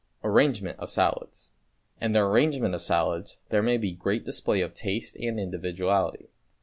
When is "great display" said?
3.91-4.61